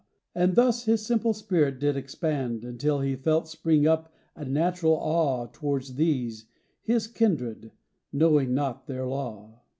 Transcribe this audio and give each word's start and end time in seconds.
And 0.33 0.55
thus 0.55 0.85
his 0.85 1.05
simple 1.05 1.31
spirit 1.31 1.77
did 1.77 1.95
expand 1.95 2.65
Until 2.65 3.01
he 3.01 3.15
felt 3.15 3.47
spring 3.47 3.85
up 3.85 4.11
a 4.35 4.43
natural 4.43 4.93
awe 4.95 5.45
Toward 5.45 5.83
these, 5.95 6.47
his 6.81 7.05
kindred, 7.05 7.71
knowing 8.11 8.55
not 8.55 8.87
their 8.87 9.05
law. 9.05 9.61